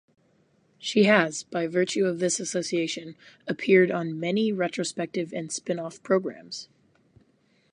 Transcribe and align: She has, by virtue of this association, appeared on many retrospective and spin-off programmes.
She 0.79 1.03
has, 1.03 1.43
by 1.43 1.67
virtue 1.67 2.05
of 2.05 2.17
this 2.17 2.39
association, 2.39 3.15
appeared 3.47 3.91
on 3.91 4.19
many 4.19 4.51
retrospective 4.51 5.31
and 5.31 5.51
spin-off 5.51 6.01
programmes. 6.01 6.69